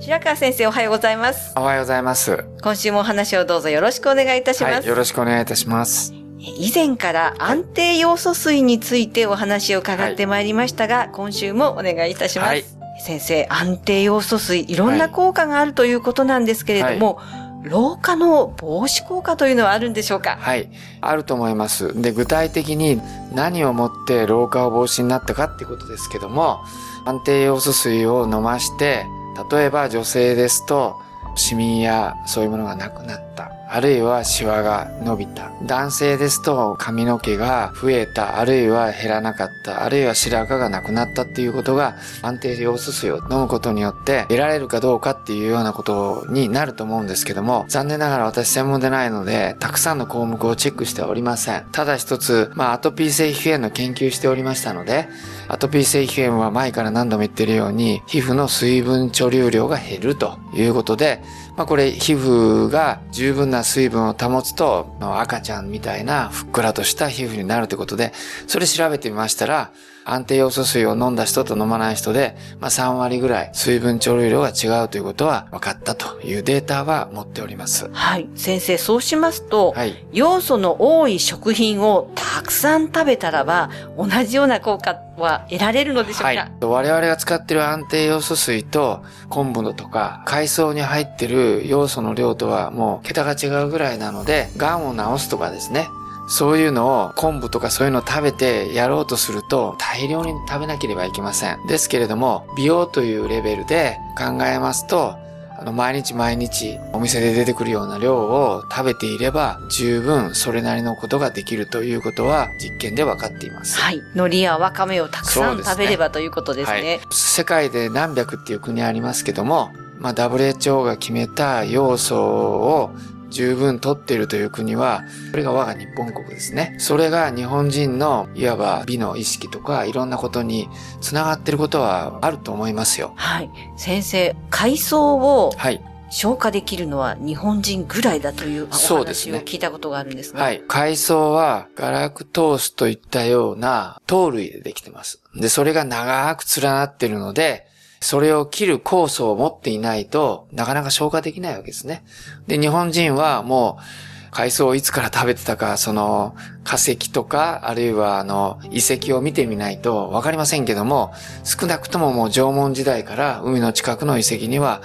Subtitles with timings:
[0.00, 2.42] 白川先生おはようございますおはようございます。
[2.62, 6.14] 今週もお話をどうぞよろしくお願いいたします、はい、よろしくお願いいたします。
[6.38, 12.48] 以前から安定要素水についてお話を伺ってまいりましたが、今週もお願いいたします。
[12.48, 12.64] はい
[13.02, 17.18] 先生、安定要素水、いろんな効果があるということなんですけれども、
[17.64, 20.36] 老化の防止効果というのはあるんでしょうか？
[20.38, 20.70] はい、
[21.00, 21.98] あると思います。
[21.98, 23.00] で、具体的に
[23.34, 26.60] 何をもって老化を防止になったかってことですけども、
[27.06, 29.06] 安定要素水を飲まして、
[29.50, 30.96] 例えば女性ですと、
[31.36, 33.50] シミやそういうものがなくなった。
[33.72, 35.52] あるいはシワが伸びた。
[35.62, 38.40] 男性ですと髪の毛が増えた。
[38.40, 39.84] あるいは減らなかった。
[39.84, 51.66] あるいは白髪がなくなったっていうことが安定要素水を飲むことによって得られるかどうかっていうようなことになると思うんですけども、残念ながら私専門でないので、たくさんの項目をチェックしておりません。
[51.70, 55.08] ただ一つ、まあアトピー性皮膚炎の研究しておりましたので、
[55.52, 61.20] アトピー性皮膚炎は前から何度も言ってるように、皮膚の水分貯留量が減るということで、
[61.56, 68.12] まあこれ皮膚が十分な水分を保つと、赤ちゃんみたいなふっくらとした皮膚になるということで、
[68.46, 69.72] それ調べてみましたら、
[70.10, 77.88] 安定要素水を飲んだ人と飲まない人で、まあ3割ぐらい水分貯留量が違うということは分かったというデータは持っております。
[77.92, 78.28] はい。
[78.34, 80.04] 先生、そうしますと、はい。
[80.12, 86.52] 要素の多い食品をたくさん食べたらば、同じような効果は得られるのでしょうか、はい。
[86.60, 95.88] 我々が使っている安定要素水と昆布のとか海藻に入ってる要素の量とはもう桁が違うぐらいなので、癌を治すとかですね。
[96.30, 101.66] そういうのを昆布とかそういうのを食べてやろうとすると大量に食べなければいけません。
[101.66, 105.16] ですけれども、美容というレベルで考えますと、
[105.58, 113.80] あの、毎日毎日お店で出てくるような量を食べていれば十分それなりのことができるということは実験で分かっています。
[113.80, 113.98] はい。
[114.14, 116.76] 海苔やわかめをたくさんね食べればということですね。
[116.76, 122.94] はい、世界で何百っていう国ありますけども、まあ、WHO が決めた要素を
[123.30, 126.74] 十分取っているという国は、それが我が日本国ですね。
[126.78, 130.68] それが日本人のいわば美の意識とかいろんなことに
[131.00, 133.12] つながっていることはあると思いますよ。
[133.16, 133.50] はい。
[133.76, 135.82] 先生、海藻をはい。
[136.10, 140.42] 消化できるのは日本人ぐらいだというおそうですね話を聞いたことがあるんですが。
[140.42, 140.62] はい。
[140.66, 145.22] 海藻はガラクトースといったような糖類でできてます。
[145.36, 147.64] で、それが長く連なっているので、
[148.02, 152.02] それを切る酵素を持っていないとなかなか消化できないわけですね。
[152.46, 156.34] で、日本人はもう海藻をいつから食べてたか、その
[156.64, 161.12] 化石とか、あるいはあの遺跡を見てみないとわかりませんけども、
[161.44, 164.80] 少なくとももう縄文時代から海の近くの遺跡には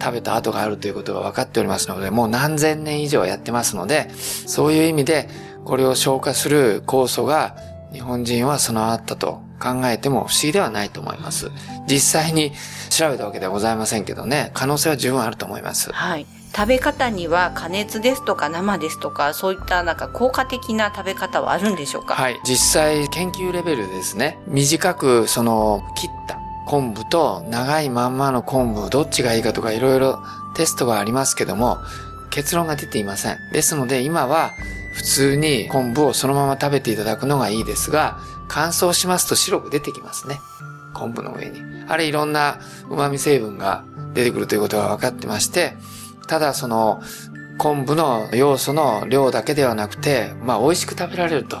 [0.00, 4.10] 食べた跡があるということが分かっておりますので、もう何千年以上やってますので、
[4.46, 5.28] そういう意味で
[5.64, 7.56] これを消化する酵素が
[7.92, 11.50] 日本人は備わったと考えても不思議ではないと思います。
[11.86, 12.52] 実際に
[12.88, 15.92] 調べたわけではございませんけどね、可能性は十分あると思います。
[15.92, 16.26] はい。
[16.52, 22.14] 食べ方には加熱ですとか生ですとか、そういったなんか効果的な食べ方はあるんでしょうか？
[22.14, 22.40] はい。
[22.44, 30.20] 実際研究レベルでですね、短くその切った昆布と長いまんまの昆布どっちがいいかとかいろいろ
[30.54, 31.78] テストがありますけども、
[32.30, 33.38] 結論が出ていません。
[33.52, 34.50] ですので今は
[34.94, 38.18] 普通に昆布をそのまま食べていただくのがいいですが、
[38.52, 40.40] 乾燥しますと白く出てきますね。
[40.92, 41.62] 昆布の上に。
[41.88, 42.58] あれいろんな
[42.88, 45.76] 旨味成分が出てくるということが分かってまして、
[46.26, 47.00] ただその
[47.58, 51.58] 昆布の要素の量だけではなくて、まあ美味しく食べられると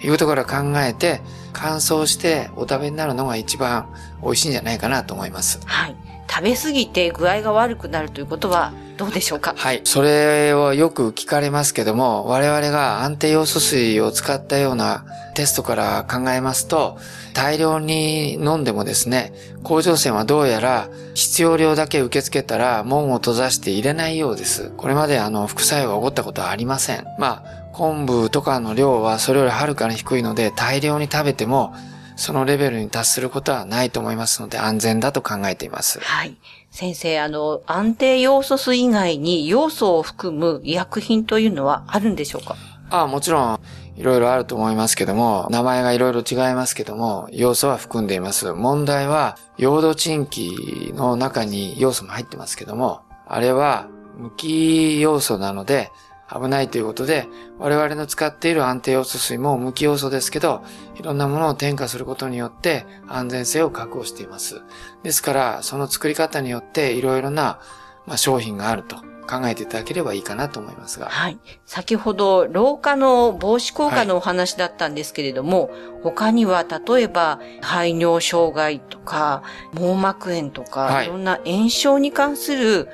[0.00, 3.92] いうところを考えて、乾燥してお食べになるのが一番
[4.22, 5.58] 美味しいんじゃないかなと思います。
[5.64, 5.96] はい。
[6.30, 9.54] 食べ過ぎて具合が悪くなるということはどうでしょうか？
[9.56, 9.80] はい。
[9.84, 15.06] それをよく聞かれますけども、我々が安定要素水を使ったような
[15.36, 16.98] テストから考えますと、
[17.32, 24.72] 大量に飲んでもですね、甲状腺はどうやら必要量だけ受け付けたら門を閉ざして入れないようです。
[24.76, 27.04] これまであの副作用が起こったことはありません。
[27.18, 31.72] まあ、昆布とかの量はそれよりはるかに低いので、大量に食べても
[32.18, 36.00] そのレベルに達することはないと思いますので安全だと考えています。
[36.00, 36.36] はい。
[36.70, 42.56] 先生、あの、安定要素水以外に要素を含む医薬品というのはあるんでしょうか？
[42.90, 43.60] ああ、もちろん、
[43.96, 48.52] いろいろあると思いますけども、名前がいろいろ違いますけども、要素は含んでいます。
[48.52, 53.86] 問題は、ヨードチンキの中に要素も入ってますけども、あれは
[54.16, 55.90] 無機要素なので、
[56.30, 57.26] 危ないということで、
[57.58, 60.62] 我々の使っている安定要素水も無機要素ですけど、
[60.96, 64.60] いろんなものを添加することによって安全性を確保しています。
[65.02, 67.60] ですから、その作り方によっていろいろな、
[68.06, 68.96] まあ、商品があると
[69.28, 71.06] 考えていただければいいかなと思いますが。
[71.06, 71.38] はい。
[71.66, 75.70] 先ほど、老化の防止効果のお話だったんですけれども、はい、
[76.02, 79.42] 他には例えば、排尿障害とか、
[79.72, 82.88] 網膜炎とか、はい、いろんな炎症に関する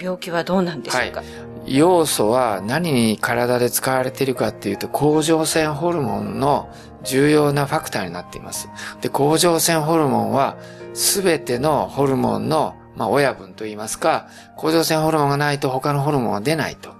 [0.00, 6.68] 病気はどうなんでしょうか、はい要素は何に体で使われているかっていうと、甲状腺ホルモンの
[7.04, 8.68] 重要なファクターになっています。
[9.00, 10.56] で、甲状腺ホルモンは
[10.94, 16.94] 全てのホルモンの、まあ、親分と言いますか、甲状腺ホルモンがないと他のホルモンは出ないと。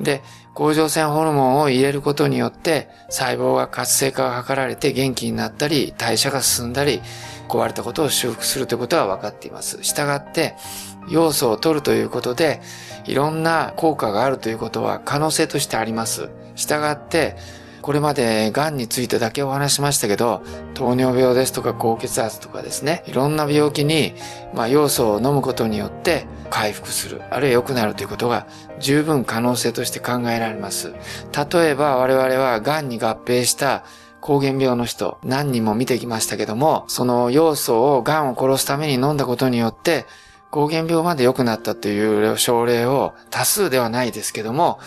[0.00, 0.22] で、
[0.54, 7.00] 甲状腺ホルモンを入れることによって細胞が活性化が図られて元気になったり、代謝が進んだり、
[7.48, 9.82] 壊れたことを修復するということは分かっています。
[9.82, 10.54] したがって、
[11.08, 12.60] 要素を取るということで、
[13.04, 16.30] いろんな効果があるということは可能性としてあります。
[16.56, 17.36] したがって、
[17.82, 20.42] これまで癌についてだけお話しましたけど、
[20.74, 24.14] 糖尿病ですとか高血圧とかですね、いろんな病気に、
[24.54, 28.46] まあ、要素を飲むことによって回復する、あるいは良くなるということが
[28.80, 30.92] 十分可能性として考えられます。
[31.52, 33.84] 例えば我々は癌に合併した
[34.20, 40.04] 膠原病の人、何人も見てきましたけども、その要素を癌を殺すために飲んだことによって、
[40.50, 44.80] 膠原病まで良くなったという症例を多数ではないですけども、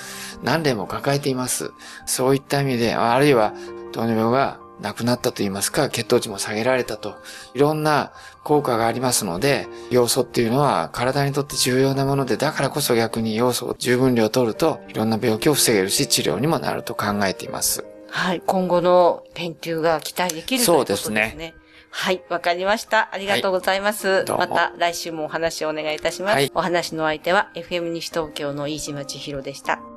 [0.44, 1.72] 何例も抱えています。
[2.06, 3.54] そういった意味で、あるいは
[3.94, 7.16] 糖尿病がなくなったと言いますか、血糖値も下げられたと、
[7.54, 8.12] いろんな
[8.44, 17.86] 効果がありますので、要素っていうのは体にとって重要なもので、だからこそ逆に要素を十分量取ると、いろんな病気を防げるし、治療にもなると考えています。
[18.10, 18.42] はい。
[18.46, 21.22] 今後の研究が期待できるということですね。
[21.32, 21.63] そうですね。
[21.96, 23.10] はい、わかりました。
[23.14, 24.08] ありがとうございます。
[24.08, 26.34] はい、また来週もお話をお願いいたします。
[26.34, 29.93] はい、お話の相手は FM 西東京の飯島千尋でした。